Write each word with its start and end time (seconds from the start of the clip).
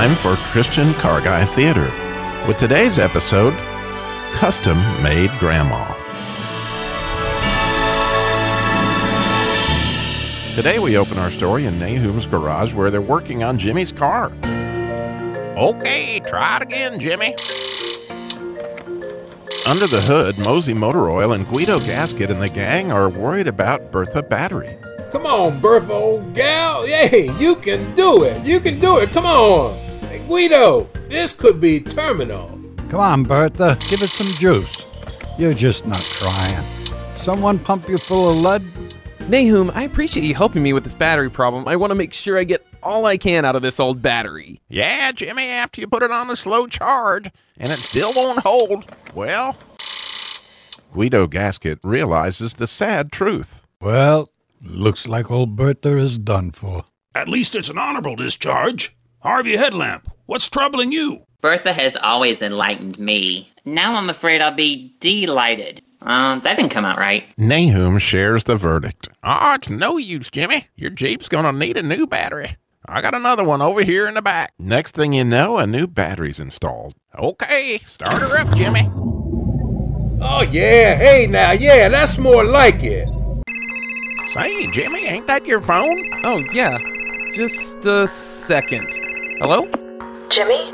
time 0.00 0.14
for 0.14 0.34
Christian 0.50 0.94
Car 0.94 1.20
Guy 1.20 1.44
Theater 1.44 1.92
with 2.48 2.56
today's 2.56 2.98
episode 2.98 3.52
Custom 4.32 4.78
Made 5.02 5.30
Grandma. 5.38 5.84
Today 10.54 10.78
we 10.78 10.96
open 10.96 11.18
our 11.18 11.30
story 11.30 11.66
in 11.66 11.78
Nahum's 11.78 12.26
garage 12.26 12.72
where 12.72 12.90
they're 12.90 13.02
working 13.02 13.42
on 13.42 13.58
Jimmy's 13.58 13.92
car. 13.92 14.32
Okay, 15.58 16.20
try 16.20 16.56
it 16.56 16.62
again, 16.62 16.98
Jimmy. 16.98 17.34
Under 19.68 19.86
the 19.86 20.02
hood, 20.02 20.38
Mosey 20.38 20.72
Motor 20.72 21.10
Oil 21.10 21.32
and 21.32 21.46
Guido 21.46 21.78
Gasket 21.78 22.30
and 22.30 22.40
the 22.40 22.48
gang 22.48 22.90
are 22.90 23.10
worried 23.10 23.48
about 23.48 23.92
Bertha 23.92 24.22
Battery. 24.22 24.78
Come 25.12 25.26
on, 25.26 25.60
Bertha, 25.60 25.92
old 25.92 26.32
gal. 26.32 26.86
Hey, 26.86 27.30
you 27.38 27.54
can 27.56 27.94
do 27.94 28.24
it. 28.24 28.42
You 28.42 28.60
can 28.60 28.80
do 28.80 28.96
it. 29.00 29.10
Come 29.10 29.26
on. 29.26 29.89
Hey, 30.30 30.46
Guido, 30.46 30.88
this 31.08 31.32
could 31.32 31.60
be 31.60 31.80
terminal. 31.80 32.56
Come 32.88 33.00
on, 33.00 33.24
Bertha, 33.24 33.76
give 33.90 34.00
it 34.00 34.10
some 34.10 34.28
juice. 34.28 34.86
You're 35.36 35.54
just 35.54 35.88
not 35.88 36.00
trying. 36.00 36.62
Someone 37.16 37.58
pump 37.58 37.88
you 37.88 37.98
full 37.98 38.30
of 38.30 38.36
lead? 38.36 38.62
Nahum, 39.28 39.72
I 39.74 39.82
appreciate 39.82 40.24
you 40.24 40.36
helping 40.36 40.62
me 40.62 40.72
with 40.72 40.84
this 40.84 40.94
battery 40.94 41.30
problem. 41.30 41.66
I 41.66 41.74
want 41.74 41.90
to 41.90 41.96
make 41.96 42.12
sure 42.12 42.38
I 42.38 42.44
get 42.44 42.64
all 42.80 43.06
I 43.06 43.16
can 43.16 43.44
out 43.44 43.56
of 43.56 43.62
this 43.62 43.80
old 43.80 44.02
battery. 44.02 44.60
Yeah, 44.68 45.10
Jimmy, 45.10 45.48
after 45.48 45.80
you 45.80 45.88
put 45.88 46.04
it 46.04 46.12
on 46.12 46.28
the 46.28 46.36
slow 46.36 46.68
charge 46.68 47.28
and 47.58 47.72
it 47.72 47.80
still 47.80 48.12
won't 48.14 48.38
hold, 48.38 48.86
well. 49.12 49.56
Guido 50.94 51.26
Gasket 51.26 51.80
realizes 51.82 52.54
the 52.54 52.68
sad 52.68 53.10
truth. 53.10 53.66
Well, 53.80 54.30
looks 54.62 55.08
like 55.08 55.28
old 55.28 55.56
Bertha 55.56 55.96
is 55.96 56.20
done 56.20 56.52
for. 56.52 56.84
At 57.16 57.28
least 57.28 57.56
it's 57.56 57.68
an 57.68 57.78
honorable 57.78 58.14
discharge. 58.14 58.94
Harvey 59.22 59.58
Headlamp, 59.58 60.09
what's 60.30 60.48
troubling 60.48 60.92
you? 60.92 61.26
Bertha 61.40 61.72
has 61.72 61.96
always 61.96 62.40
enlightened 62.40 63.00
me. 63.00 63.50
Now 63.64 63.96
I'm 63.96 64.08
afraid 64.08 64.40
I'll 64.40 64.54
be 64.54 64.94
delighted. 65.00 65.82
Uh, 66.00 66.38
that 66.38 66.56
didn't 66.56 66.70
come 66.70 66.84
out 66.84 66.98
right. 66.98 67.24
Nahum 67.36 67.98
shares 67.98 68.44
the 68.44 68.54
verdict. 68.54 69.08
Oh, 69.24 69.54
it's 69.54 69.68
no 69.68 69.96
use, 69.96 70.30
Jimmy. 70.30 70.68
Your 70.76 70.90
Jeep's 70.90 71.28
gonna 71.28 71.52
need 71.52 71.76
a 71.76 71.82
new 71.82 72.06
battery. 72.06 72.56
I 72.86 73.00
got 73.00 73.14
another 73.14 73.42
one 73.42 73.60
over 73.60 73.82
here 73.82 74.06
in 74.06 74.14
the 74.14 74.22
back. 74.22 74.52
Next 74.56 74.94
thing 74.94 75.12
you 75.12 75.24
know, 75.24 75.58
a 75.58 75.66
new 75.66 75.88
battery's 75.88 76.38
installed. 76.38 76.94
Okay, 77.18 77.80
start 77.84 78.22
her 78.22 78.38
up, 78.38 78.54
Jimmy. 78.54 78.88
Oh, 80.22 80.46
yeah. 80.48 80.94
Hey, 80.94 81.26
now, 81.28 81.52
yeah, 81.52 81.88
that's 81.88 82.18
more 82.18 82.44
like 82.44 82.82
it. 82.82 83.08
Say, 84.32 84.70
Jimmy, 84.70 85.06
ain't 85.06 85.26
that 85.26 85.44
your 85.44 85.60
phone? 85.60 86.02
Oh, 86.24 86.38
yeah. 86.52 86.78
Just 87.34 87.84
a 87.84 88.06
second. 88.06 88.88
Hello? 89.38 89.68
Jimmy? 90.30 90.70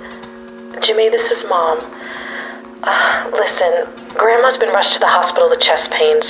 Jimmy, 0.84 1.08
this 1.08 1.22
is 1.32 1.44
Mom. 1.48 1.78
Uh, 2.82 3.30
listen, 3.32 3.88
Grandma's 4.14 4.58
been 4.58 4.68
rushed 4.68 4.92
to 4.92 4.98
the 4.98 5.06
hospital 5.08 5.48
with 5.48 5.60
chest 5.60 5.90
pains. 5.90 6.24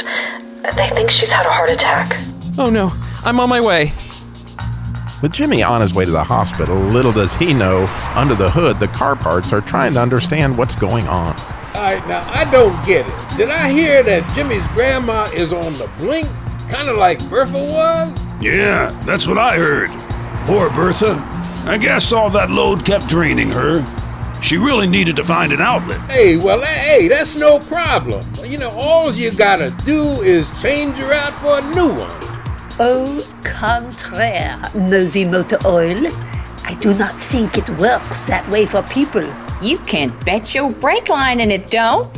They 0.77 0.95
think 0.95 1.11
she's 1.11 1.29
had 1.29 1.45
a 1.45 1.51
heart 1.51 1.71
attack. 1.71 2.21
Oh 2.57 2.71
no, 2.71 2.93
I'm 3.25 3.41
on 3.41 3.49
my 3.49 3.61
way. 3.61 3.93
With 5.23 5.33
Jimmy 5.33 5.63
on 5.63 5.81
his 5.81 5.93
way 5.93 6.05
to 6.05 6.11
the 6.11 6.23
hospital, 6.23 6.77
little 6.77 7.13
does 7.13 7.35
he 7.35 7.53
know, 7.53 7.87
under 8.15 8.35
the 8.35 8.51
hood, 8.51 8.79
the 8.79 8.89
car 8.89 9.17
parts 9.17 9.53
are 9.53 9.61
trying 9.61 9.95
to 9.95 10.01
understand 10.01 10.57
what's 10.57 10.77
going 10.77 11.09
on. 11.09 11.37
All 11.75 11.83
right, 11.83 12.07
now, 12.07 12.25
I 12.33 12.49
don't 12.51 12.75
get 12.87 13.07
it. 13.09 13.37
Did 13.37 13.51
I 13.51 13.71
hear 13.71 14.03
that 14.05 14.33
Jimmy's 14.37 14.67
grandma 14.69 15.25
is 15.35 15.53
on 15.53 15.73
the 15.75 15.89
blink? 15.99 16.29
Kind 16.71 16.89
of 16.89 16.97
like 16.97 17.19
Bertha 17.29 17.59
was? 17.59 18.17
Yeah, 18.41 18.91
that's 19.05 19.27
what 19.27 19.37
I 19.37 19.57
heard. 19.57 19.91
Poor 20.47 20.71
Bertha. 20.71 21.36
I 21.67 21.79
guess 21.79 22.13
all 22.13 22.31
that 22.31 22.49
load 22.49 22.85
kept 22.85 23.09
draining 23.09 23.51
her. 23.51 23.85
She 24.41 24.57
really 24.57 24.87
needed 24.87 25.17
to 25.17 25.25
find 25.25 25.53
an 25.53 25.61
outlet. 25.61 26.01
Hey, 26.09 26.37
well, 26.37 26.63
eh, 26.63 26.67
hey, 26.67 27.09
that's 27.09 27.35
no 27.35 27.59
problem. 27.59 28.25
You 28.45 28.57
know, 28.57 28.71
all 28.71 29.13
you 29.13 29.33
gotta 29.33 29.71
do 29.85 30.23
is 30.23 30.49
change 30.63 30.97
her 30.99 31.13
out 31.13 31.35
for 31.35 31.59
a 31.59 31.63
new 31.75 31.93
one. 31.93 32.27
Au 32.79 33.21
contraire, 33.43 34.71
Mosey 34.77 35.25
Motor 35.25 35.59
Oil. 35.67 36.07
I 36.63 36.77
do 36.81 36.95
not 36.95 37.21
think 37.21 37.59
it 37.59 37.69
works 37.81 38.29
that 38.29 38.49
way 38.49 38.65
for 38.65 38.83
people. 38.85 39.27
You 39.61 39.79
can't 39.79 40.15
bet 40.25 40.55
your 40.55 40.71
brake 40.71 41.09
line 41.09 41.41
and 41.41 41.51
it 41.51 41.69
don't. 41.73 42.15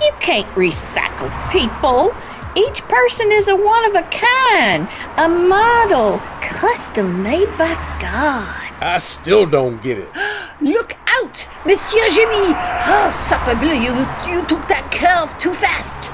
You 0.00 0.12
can't 0.20 0.46
recycle 0.54 1.30
people. 1.50 2.14
Each 2.54 2.82
person 2.82 3.32
is 3.32 3.48
a 3.48 3.56
one 3.56 3.84
of 3.86 3.96
a 3.96 4.08
kind, 4.10 4.88
a 5.16 5.28
model, 5.28 6.18
custom 6.40 7.24
made 7.24 7.48
by 7.58 7.74
God. 8.00 8.71
I 8.82 8.98
still 8.98 9.46
don't 9.46 9.80
get 9.80 9.98
it. 9.98 10.08
Look 10.60 10.94
out, 11.06 11.46
Monsieur 11.64 12.08
Jimmy! 12.08 12.50
Oh, 12.90 13.08
sacrebleu, 13.10 13.78
you, 13.78 13.94
you 14.28 14.44
took 14.46 14.66
that 14.66 14.90
curve 14.90 15.38
too 15.38 15.52
fast. 15.52 16.10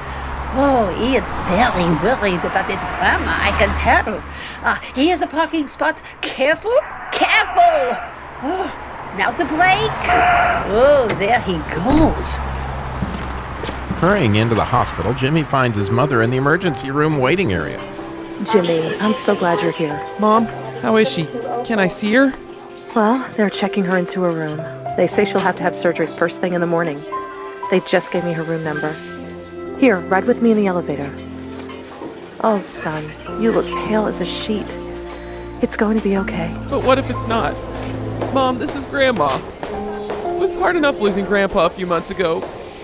Oh, 0.53 0.93
he 0.99 1.17
is 1.17 1.33
very 1.49 1.89
worried 2.05 2.45
about 2.45 2.69
his 2.69 2.81
grandma, 2.81 3.33
I 3.41 3.57
can 3.59 3.69
tell. 3.81 4.21
Ah, 4.63 4.81
here's 4.95 5.23
a 5.23 5.27
parking 5.27 5.67
spot. 5.67 6.03
Careful, 6.21 6.77
careful! 7.11 7.97
Oh, 8.45 9.15
now's 9.17 9.37
the 9.37 9.47
brake. 9.47 10.05
Oh, 10.69 11.09
there 11.19 11.41
he 11.41 11.57
goes. 11.75 12.39
Hurrying 14.01 14.37
into 14.37 14.55
the 14.55 14.65
hospital, 14.65 15.15
Jimmy 15.15 15.43
finds 15.43 15.77
his 15.77 15.91
mother 15.91 16.21
in 16.21 16.31
the 16.31 16.37
emergency 16.37 16.91
room 16.91 17.19
waiting 17.19 17.53
area. 17.53 17.79
Jimmy, 18.45 18.95
I'm 19.01 19.15
so 19.15 19.35
glad 19.35 19.61
you're 19.63 19.73
here. 19.73 20.01
Mom, 20.21 20.45
how 20.83 20.97
is 20.97 21.09
she? 21.11 21.27
Can 21.65 21.79
I 21.79 21.89
see 21.89 22.13
her? 22.15 22.33
Well, 22.95 23.29
they're 23.37 23.51
checking 23.51 23.85
her 23.85 23.99
into 23.99 24.25
a 24.25 24.33
room. 24.33 24.57
They 24.97 25.07
say 25.07 25.25
she'll 25.25 25.41
have 25.41 25.57
to 25.57 25.63
have 25.63 25.75
surgery 25.75 26.07
first 26.07 26.41
thing 26.41 26.55
in 26.55 26.61
the 26.61 26.67
morning. 26.67 27.01
They 27.71 27.81
just 27.81 28.13
gave 28.13 28.25
me 28.25 28.33
her 28.33 28.43
room 28.43 28.65
number. 28.65 28.93
Here, 29.79 30.01
ride 30.01 30.25
with 30.25 30.43
me 30.43 30.51
in 30.51 30.57
the 30.57 30.67
elevator. 30.67 31.13
Oh, 32.41 32.61
son, 32.63 33.05
you 33.41 33.53
look 33.53 33.67
pale 33.67 34.07
as 34.07 34.21
a 34.21 34.25
sheet. 34.25 34.79
It's 35.63 35.77
going 35.77 35.99
to 35.99 36.03
be 36.03 36.17
okay. 36.19 36.57
But 36.71 36.83
what 36.83 36.99
if 36.99 37.11
it's 37.11 37.27
not? 37.27 37.53
Mom, 38.33 38.59
this 38.59 38.75
is 38.75 38.85
Grandma. 38.87 39.37
It 39.63 40.41
was 40.41 40.57
hard 40.57 40.77
enough 40.77 40.99
losing 40.99 41.25
Grandpa 41.27 41.67
a 41.67 41.71
few 41.71 41.87
months 41.87 42.11
ago, 42.11 42.41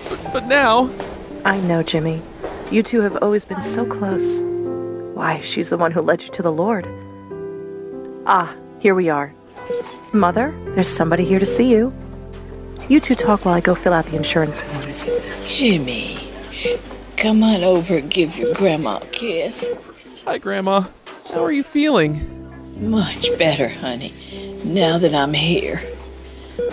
but, 0.09 0.29
but 0.33 0.45
now. 0.45 0.89
I 1.45 1.59
know, 1.61 1.83
Jimmy. 1.83 2.21
You 2.69 2.83
two 2.83 3.01
have 3.01 3.17
always 3.23 3.43
been 3.43 3.61
so 3.61 3.85
close. 3.85 4.43
Why, 5.15 5.39
she's 5.39 5.69
the 5.69 5.77
one 5.77 5.91
who 5.91 6.01
led 6.01 6.21
you 6.21 6.29
to 6.29 6.41
the 6.41 6.51
Lord. 6.51 6.87
Ah, 8.27 8.55
here 8.79 8.93
we 8.93 9.09
are. 9.09 9.33
Mother, 10.13 10.53
there's 10.73 10.87
somebody 10.87 11.25
here 11.25 11.39
to 11.39 11.45
see 11.45 11.69
you. 11.71 11.93
You 12.87 12.99
two 12.99 13.15
talk 13.15 13.45
while 13.45 13.55
I 13.55 13.61
go 13.61 13.75
fill 13.75 13.93
out 13.93 14.05
the 14.05 14.15
insurance 14.15 14.61
forms. 14.61 15.05
Jimmy, 15.47 16.29
come 17.17 17.41
on 17.43 17.63
over 17.63 17.97
and 17.97 18.09
give 18.09 18.37
your 18.37 18.53
grandma 18.53 18.97
a 18.97 19.05
kiss. 19.07 19.73
Hi, 20.25 20.37
Grandma. 20.37 20.85
How 21.31 21.43
are 21.43 21.51
you 21.51 21.63
feeling? 21.63 22.31
Much 22.79 23.37
better, 23.39 23.67
honey, 23.67 24.13
now 24.63 24.97
that 24.97 25.13
I'm 25.13 25.33
here. 25.33 25.77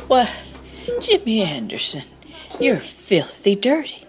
Why, 0.09 0.29
Jimmy 1.01 1.43
Anderson, 1.43 2.03
you're 2.61 2.77
filthy 2.77 3.55
dirty. 3.55 4.05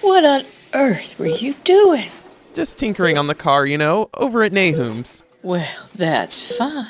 What 0.00 0.24
on 0.24 0.42
earth 0.74 1.18
were 1.18 1.26
you 1.26 1.54
doing? 1.64 2.04
Just 2.54 2.78
tinkering 2.78 3.16
on 3.16 3.28
the 3.28 3.34
car, 3.34 3.64
you 3.64 3.78
know, 3.78 4.10
over 4.14 4.42
at 4.42 4.52
Nahum's. 4.52 5.22
Well, 5.42 5.86
that's 5.94 6.58
fine. 6.58 6.86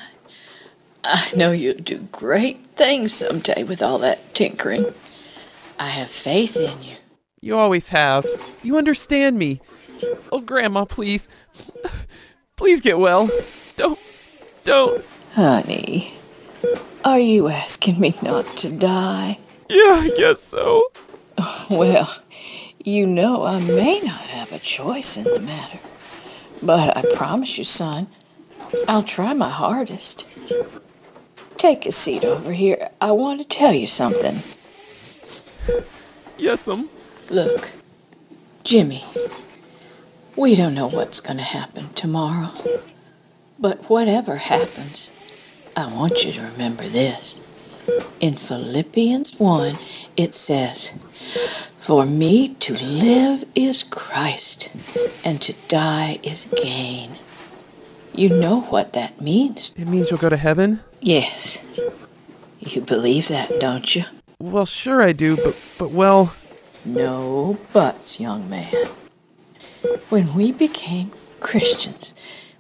I 1.05 1.33
know 1.37 1.53
you'll 1.53 1.77
do 1.79 1.99
great 2.13 2.65
things 2.65 3.13
someday 3.13 3.65
with 3.65 3.83
all 3.83 3.99
that 3.99 4.35
tinkering. 4.35 4.87
I 5.79 5.89
have 5.89 6.09
faith 6.09 6.57
in 6.57 6.83
you. 6.83 6.97
You 7.41 7.59
always 7.59 7.89
have. 7.89 8.25
You 8.63 8.79
understand 8.79 9.37
me. 9.37 9.61
Oh, 10.31 10.41
Grandma, 10.41 10.85
please. 10.85 11.29
Please 12.57 12.81
get 12.81 12.99
well. 12.99 13.29
Don't. 13.77 13.99
Don't. 14.65 15.05
Honey, 15.33 16.15
are 17.05 17.19
you 17.19 17.49
asking 17.49 17.99
me 17.99 18.15
not 18.23 18.45
to 18.59 18.71
die? 18.71 19.39
Yeah, 19.69 20.03
I 20.05 20.11
guess 20.17 20.41
so. 20.41 20.93
Well, 21.71 22.15
you 22.85 23.07
know 23.07 23.45
I 23.45 23.59
may 23.61 24.01
not 24.01 24.21
have 24.21 24.53
a 24.53 24.59
choice 24.59 25.17
in 25.17 25.25
the 25.25 25.41
matter. 25.41 25.79
But 26.63 26.97
I 26.97 27.03
promise 27.15 27.59
you, 27.59 27.65
son, 27.65 28.07
I'll 28.87 29.03
try 29.03 29.33
my 29.33 29.49
hardest. 29.49 30.27
Take 31.63 31.87
a 31.87 31.93
seat 31.93 32.25
over 32.25 32.51
here. 32.51 32.91
I 33.01 33.13
want 33.13 33.41
to 33.41 33.47
tell 33.47 33.73
you 33.73 33.87
something. 33.87 34.35
Yes'm. 36.37 36.89
Look, 37.31 37.71
Jimmy, 38.65 39.05
we 40.35 40.57
don't 40.57 40.75
know 40.75 40.89
what's 40.89 41.21
going 41.21 41.37
to 41.37 41.45
happen 41.45 41.91
tomorrow. 41.91 42.51
But 43.61 43.89
whatever 43.89 44.35
happens, 44.35 45.09
I 45.77 45.87
want 45.87 46.25
you 46.25 46.33
to 46.33 46.43
remember 46.43 46.83
this. 46.83 47.41
In 48.19 48.35
Philippians 48.35 49.39
1, 49.39 49.77
it 50.17 50.35
says, 50.35 50.89
For 51.79 52.05
me 52.05 52.55
to 52.55 52.73
live 52.73 53.45
is 53.55 53.85
Christ, 53.85 54.69
and 55.25 55.41
to 55.43 55.53
die 55.69 56.19
is 56.25 56.47
gain. 56.61 57.11
You 58.13 58.31
know 58.31 58.63
what 58.63 58.95
that 58.95 59.21
means. 59.21 59.73
It 59.77 59.87
means 59.87 60.11
you'll 60.11 60.19
go 60.19 60.29
to 60.29 60.37
heaven? 60.37 60.81
Yes. 61.03 61.59
You 62.61 62.81
believe 62.81 63.27
that, 63.27 63.59
don't 63.59 63.95
you? 63.97 64.05
Well, 64.39 64.67
sure 64.67 65.03
I 65.03 65.13
do, 65.13 65.37
but 65.37 65.75
but 65.79 65.91
well, 65.91 66.35
No 66.85 67.59
buts, 67.73 68.21
young 68.21 68.49
man. 68.49 68.73
When 70.11 70.33
we 70.35 70.53
became 70.53 71.11
Christians, 71.41 72.15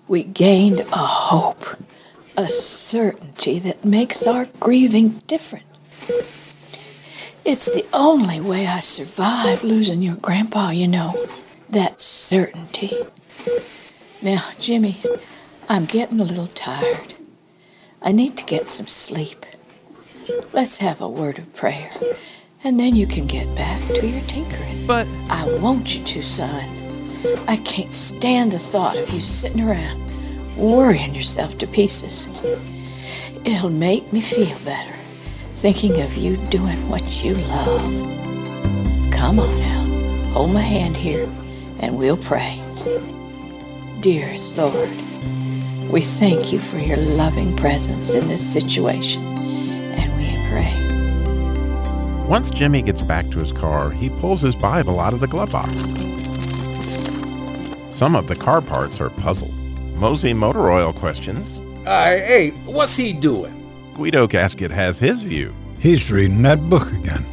we 0.09 0.25
gained 0.25 0.81
a 0.81 0.85
hope, 0.97 1.65
a 2.37 2.49
certainty 2.49 3.61
that 3.61 3.85
makes 3.85 4.27
our 4.27 4.47
grieving 4.59 5.21
different. 5.29 5.67
It's 7.44 7.67
the 7.67 7.87
only 7.93 8.41
way 8.41 8.67
I 8.67 8.81
survived 8.81 9.62
losing 9.62 10.03
your 10.03 10.17
grandpa, 10.17 10.71
you 10.71 10.89
know. 10.89 11.27
That 11.71 12.00
certainty. 12.00 12.93
Now, 14.21 14.43
Jimmy, 14.59 14.97
I'm 15.69 15.85
getting 15.85 16.21
a 16.21 16.25
little 16.25 16.49
tired. 16.49 17.15
I 18.05 18.13
need 18.13 18.37
to 18.39 18.45
get 18.45 18.69
some 18.69 18.87
sleep. 18.87 19.47
Let's 20.53 20.79
have 20.79 21.01
a 21.01 21.09
word 21.09 21.39
of 21.39 21.55
prayer, 21.55 21.91
and 22.65 22.79
then 22.79 22.97
you 22.97 23.07
can 23.07 23.27
get 23.27 23.55
back 23.55 23.81
to 23.95 24.07
your 24.07 24.21
tinkering. 24.23 24.87
but 24.87 25.07
I 25.31 25.59
want 25.61 25.97
you 25.97 26.05
to, 26.05 26.23
son. 26.23 26.65
I 27.47 27.57
can't 27.59 27.93
stand 27.93 28.51
the 28.51 28.59
thought 28.59 28.99
of 28.99 29.11
you 29.11 29.21
sitting 29.21 29.63
around 29.63 30.03
worrying 30.57 31.15
yourself 31.15 31.59
to 31.59 31.67
pieces. 31.67 32.29
It'll 33.45 33.71
make 33.71 34.13
me 34.13 34.21
feel 34.21 34.57
better 34.65 34.95
thinking 35.55 36.01
of 36.01 36.17
you 36.17 36.37
doing 36.49 36.89
what 36.89 37.25
you 37.25 37.35
love. 37.35 39.13
Come 39.13 39.39
on 39.39 39.61
now, 39.61 40.33
hold 40.33 40.53
my 40.53 40.61
hand 40.61 40.97
here 40.97 41.29
and 41.79 41.97
we'll 41.97 42.17
pray. 42.17 42.61
Dearest 44.01 44.59
Lord, 44.59 44.89
we 45.93 46.00
thank 46.00 46.55
you 46.55 46.59
for 46.59 46.79
your 46.79 46.97
loving 46.97 47.55
presence 47.55 48.15
in 48.15 48.27
this 48.27 48.43
situation 48.43 49.23
and 49.23 50.17
we 50.17 50.25
pray. 50.49 52.27
Once 52.27 52.49
Jimmy 52.49 52.81
gets 52.81 53.03
back 53.03 53.31
to 53.31 53.39
his 53.39 53.53
car, 53.53 53.91
he 53.91 54.09
pulls 54.09 54.41
his 54.41 54.56
Bible 54.56 54.99
out 54.99 55.12
of 55.12 55.21
the 55.21 55.27
glove 55.27 55.53
box. 55.53 55.71
Some 57.94 58.17
of 58.17 58.27
the 58.27 58.35
car 58.35 58.62
parts 58.62 59.03
are 59.03 59.11
puzzle. 59.11 59.53
Mosey 59.97 60.33
Motor 60.33 60.71
Oil 60.71 60.94
questions. 60.94 61.59
Uh, 61.87 62.05
hey, 62.05 62.50
what's 62.65 62.97
he 62.97 63.12
doing? 63.12 63.55
Guido 63.93 64.27
Gasket 64.27 64.71
has 64.71 64.99
his 64.99 65.21
view. 65.21 65.55
He's 65.79 66.11
reading 66.11 66.41
that 66.43 66.71
book 66.71 66.91
again. 66.91 67.25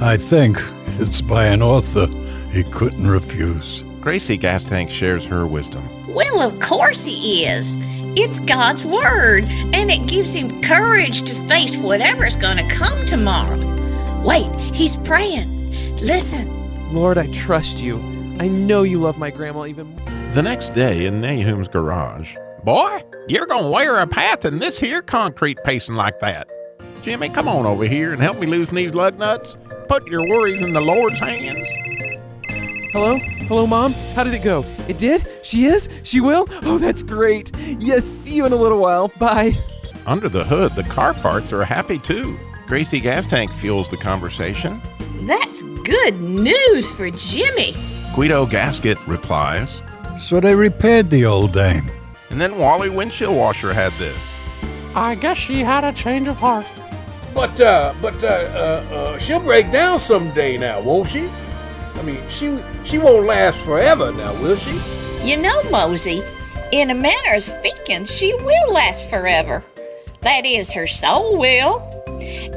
I 0.00 0.16
think 0.16 0.58
it's 1.00 1.20
by 1.20 1.46
an 1.46 1.60
author 1.60 2.06
he 2.52 2.62
couldn't 2.62 3.08
refuse. 3.08 3.82
Gracie 4.00 4.38
Gastank 4.38 4.90
shares 4.90 5.26
her 5.26 5.44
wisdom. 5.44 5.84
Well, 6.14 6.40
of 6.40 6.60
course 6.60 7.04
he 7.04 7.44
is. 7.44 7.76
It's 8.18 8.38
God's 8.40 8.82
Word, 8.82 9.44
and 9.74 9.90
it 9.90 10.06
gives 10.06 10.32
him 10.32 10.62
courage 10.62 11.20
to 11.24 11.34
face 11.46 11.76
whatever's 11.76 12.34
going 12.34 12.56
to 12.56 12.66
come 12.74 13.04
tomorrow. 13.04 13.58
Wait, 14.24 14.50
he's 14.74 14.96
praying. 14.96 15.68
Listen. 16.00 16.94
Lord, 16.94 17.18
I 17.18 17.30
trust 17.30 17.82
you. 17.82 17.98
I 18.40 18.48
know 18.48 18.84
you 18.84 19.00
love 19.00 19.18
my 19.18 19.30
grandma 19.30 19.66
even 19.66 19.88
more. 19.88 20.32
The 20.32 20.42
next 20.42 20.70
day 20.70 21.04
in 21.04 21.20
Nahum's 21.20 21.68
garage. 21.68 22.34
Boy, 22.64 23.02
you're 23.28 23.46
gonna 23.46 23.70
wear 23.70 23.98
a 23.98 24.06
path 24.06 24.46
in 24.46 24.60
this 24.60 24.78
here 24.78 25.02
concrete 25.02 25.58
pacing 25.62 25.94
like 25.94 26.18
that. 26.20 26.48
Jimmy, 27.02 27.28
come 27.28 27.48
on 27.48 27.66
over 27.66 27.84
here 27.84 28.14
and 28.14 28.22
help 28.22 28.38
me 28.40 28.46
loosen 28.46 28.76
these 28.76 28.94
lug 28.94 29.18
nuts. 29.18 29.58
Put 29.88 30.06
your 30.08 30.26
worries 30.26 30.62
in 30.62 30.72
the 30.72 30.80
Lord's 30.80 31.20
hands. 31.20 31.68
Hello? 32.98 33.18
Hello, 33.18 33.66
Mom? 33.66 33.92
How 34.14 34.24
did 34.24 34.32
it 34.32 34.42
go? 34.42 34.64
It 34.88 34.96
did? 34.96 35.28
She 35.42 35.66
is? 35.66 35.86
She 36.02 36.22
will? 36.22 36.46
Oh, 36.62 36.78
that's 36.78 37.02
great. 37.02 37.54
Yes, 37.78 38.06
see 38.06 38.32
you 38.32 38.46
in 38.46 38.54
a 38.54 38.56
little 38.56 38.78
while. 38.78 39.08
Bye. 39.18 39.52
Under 40.06 40.30
the 40.30 40.42
hood, 40.42 40.72
the 40.72 40.82
car 40.82 41.12
parts 41.12 41.52
are 41.52 41.62
happy 41.62 41.98
too. 41.98 42.38
Gracie 42.66 42.98
Gas 42.98 43.26
Tank 43.26 43.52
fuels 43.52 43.90
the 43.90 43.98
conversation. 43.98 44.80
That's 45.26 45.60
good 45.60 46.18
news 46.22 46.90
for 46.90 47.10
Jimmy. 47.10 47.74
Guido 48.14 48.46
Gasket 48.46 48.96
replies. 49.06 49.82
So 50.16 50.40
they 50.40 50.54
repaired 50.54 51.10
the 51.10 51.26
old 51.26 51.52
dame. 51.52 51.90
And 52.30 52.40
then 52.40 52.56
Wally 52.56 52.88
Windshield 52.88 53.36
Washer 53.36 53.74
had 53.74 53.92
this. 53.98 54.16
I 54.94 55.16
guess 55.16 55.36
she 55.36 55.60
had 55.60 55.84
a 55.84 55.92
change 55.92 56.28
of 56.28 56.38
heart. 56.38 56.64
But, 57.34 57.60
uh, 57.60 57.92
but, 58.00 58.24
uh, 58.24 58.26
uh, 58.26 58.94
uh, 58.94 59.18
she'll 59.18 59.40
break 59.40 59.70
down 59.70 60.00
someday 60.00 60.56
now, 60.56 60.80
won't 60.80 61.08
she? 61.08 61.28
I 62.06 62.10
mean, 62.10 62.28
she 62.28 62.62
she 62.84 62.98
won't 62.98 63.26
last 63.26 63.58
forever 63.58 64.12
now, 64.12 64.32
will 64.40 64.54
she? 64.54 64.80
You 65.24 65.36
know, 65.36 65.60
Mosey, 65.72 66.22
in 66.70 66.88
a 66.90 66.94
manner 66.94 67.34
of 67.34 67.42
speaking, 67.42 68.04
she 68.04 68.32
will 68.32 68.72
last 68.72 69.10
forever. 69.10 69.60
That 70.20 70.46
is, 70.46 70.72
her 70.72 70.86
soul 70.86 71.36
will. 71.36 71.80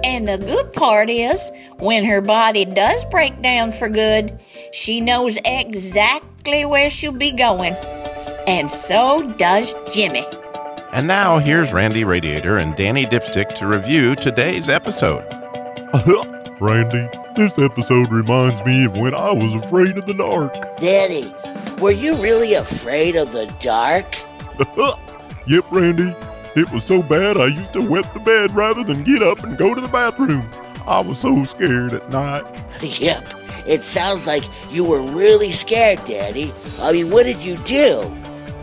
And 0.03 0.27
the 0.27 0.37
good 0.37 0.71
part 0.73 1.09
is, 1.09 1.51
when 1.79 2.05
her 2.05 2.21
body 2.21 2.63
does 2.63 3.03
break 3.05 3.41
down 3.41 3.71
for 3.71 3.89
good, 3.89 4.39
she 4.71 5.01
knows 5.01 5.39
exactly 5.45 6.63
where 6.65 6.91
she'll 6.91 7.11
be 7.11 7.31
going. 7.31 7.73
And 8.45 8.69
so 8.69 9.33
does 9.37 9.73
Jimmy. 9.91 10.27
And 10.93 11.07
now 11.07 11.39
here's 11.39 11.73
Randy 11.73 12.03
Radiator 12.03 12.57
and 12.57 12.75
Danny 12.75 13.07
Dipstick 13.07 13.55
to 13.55 13.65
review 13.65 14.15
today's 14.15 14.69
episode. 14.69 15.25
Randy, 16.59 17.07
this 17.35 17.57
episode 17.57 18.11
reminds 18.11 18.65
me 18.65 18.83
of 18.83 18.97
when 18.97 19.13
I 19.13 19.31
was 19.31 19.55
afraid 19.55 19.97
of 19.97 20.05
the 20.05 20.13
dark. 20.13 20.53
Daddy, 20.77 21.33
were 21.79 21.91
you 21.91 22.15
really 22.15 22.55
afraid 22.55 23.15
of 23.15 23.31
the 23.31 23.45
dark? 23.61 24.13
yep, 25.47 25.63
Randy. 25.71 26.13
It 26.57 26.69
was 26.73 26.83
so 26.83 27.01
bad 27.01 27.37
I 27.37 27.45
used 27.45 27.71
to 27.73 27.81
wet 27.81 28.13
the 28.13 28.19
bed 28.19 28.53
rather 28.53 28.83
than 28.83 29.03
get 29.03 29.21
up 29.21 29.41
and 29.45 29.57
go 29.57 29.73
to 29.73 29.79
the 29.79 29.87
bathroom. 29.87 30.45
I 30.85 30.99
was 30.99 31.19
so 31.19 31.45
scared 31.45 31.93
at 31.93 32.09
night. 32.09 32.43
yep. 32.81 33.25
It 33.65 33.81
sounds 33.81 34.27
like 34.27 34.43
you 34.69 34.83
were 34.83 35.01
really 35.01 35.53
scared, 35.53 36.03
Daddy. 36.03 36.51
I 36.81 36.91
mean, 36.91 37.09
what 37.09 37.25
did 37.25 37.37
you 37.37 37.55
do? 37.59 38.01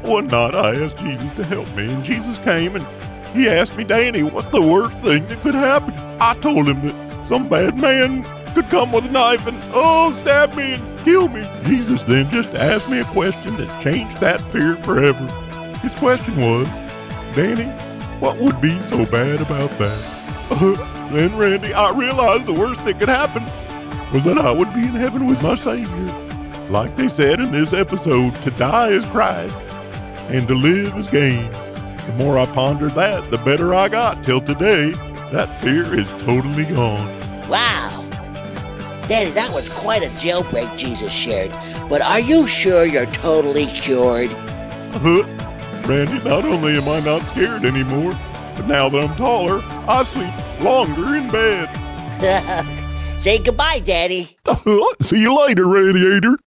One 0.02 0.26
night 0.26 0.54
I 0.54 0.74
asked 0.74 0.98
Jesus 0.98 1.32
to 1.32 1.44
help 1.44 1.74
me, 1.74 1.90
and 1.90 2.04
Jesus 2.04 2.36
came 2.38 2.76
and 2.76 2.86
he 3.34 3.48
asked 3.48 3.74
me, 3.74 3.84
Danny, 3.84 4.22
what's 4.22 4.50
the 4.50 4.60
worst 4.60 4.98
thing 4.98 5.26
that 5.28 5.40
could 5.40 5.54
happen? 5.54 5.94
I 6.20 6.34
told 6.34 6.68
him 6.68 6.86
that 6.86 7.05
some 7.26 7.48
bad 7.48 7.76
man 7.76 8.24
could 8.54 8.68
come 8.70 8.92
with 8.92 9.04
a 9.06 9.10
knife 9.10 9.46
and, 9.46 9.58
oh, 9.74 10.12
stab 10.20 10.54
me 10.54 10.74
and 10.74 10.98
kill 11.00 11.28
me. 11.28 11.46
Jesus 11.64 12.02
then 12.04 12.30
just 12.30 12.54
asked 12.54 12.88
me 12.88 13.00
a 13.00 13.04
question 13.04 13.56
that 13.56 13.82
changed 13.82 14.18
that 14.18 14.40
fear 14.52 14.76
forever. 14.76 15.26
His 15.82 15.94
question 15.94 16.36
was, 16.36 16.66
Danny, 17.34 17.70
what 18.18 18.38
would 18.38 18.60
be 18.60 18.80
so 18.80 19.04
bad 19.06 19.40
about 19.40 19.70
that? 19.78 20.16
Uh, 20.50 21.08
then, 21.10 21.36
Randy, 21.36 21.74
I 21.74 21.90
realized 21.92 22.46
the 22.46 22.52
worst 22.52 22.84
that 22.84 22.98
could 22.98 23.08
happen 23.08 23.42
was 24.12 24.24
that 24.24 24.38
I 24.38 24.50
would 24.50 24.72
be 24.72 24.80
in 24.80 24.94
heaven 24.94 25.26
with 25.26 25.42
my 25.42 25.54
Savior. 25.54 26.12
Like 26.70 26.96
they 26.96 27.08
said 27.08 27.40
in 27.40 27.52
this 27.52 27.72
episode, 27.72 28.34
to 28.36 28.50
die 28.52 28.88
is 28.88 29.04
Christ, 29.06 29.54
and 30.30 30.48
to 30.48 30.54
live 30.54 30.96
is 30.96 31.08
gain. 31.08 31.50
The 31.52 32.14
more 32.16 32.38
I 32.38 32.46
pondered 32.46 32.92
that, 32.92 33.30
the 33.30 33.38
better 33.38 33.74
I 33.74 33.88
got 33.88 34.24
till 34.24 34.40
today. 34.40 34.94
That 35.32 35.52
fear 35.60 35.98
is 35.98 36.08
totally 36.22 36.64
gone. 36.64 37.08
Wow. 37.48 38.04
Daddy, 39.08 39.30
that 39.30 39.52
was 39.52 39.68
quite 39.68 40.02
a 40.02 40.08
jailbreak 40.10 40.76
Jesus 40.76 41.12
shared. 41.12 41.52
But 41.88 42.00
are 42.00 42.20
you 42.20 42.46
sure 42.46 42.84
you're 42.84 43.06
totally 43.06 43.66
cured? 43.66 44.30
Uh-huh. 44.30 45.22
Randy, 45.86 46.22
not 46.28 46.44
only 46.44 46.76
am 46.76 46.88
I 46.88 47.00
not 47.00 47.22
scared 47.28 47.64
anymore, 47.64 48.18
but 48.56 48.66
now 48.66 48.88
that 48.88 49.08
I'm 49.10 49.16
taller, 49.16 49.62
I 49.88 50.02
sleep 50.04 50.60
longer 50.60 51.16
in 51.16 51.28
bed. 51.30 51.68
Say 53.18 53.38
goodbye, 53.38 53.80
Daddy. 53.80 54.36
See 55.00 55.20
you 55.20 55.36
later, 55.36 55.66
Radiator. 55.66 56.38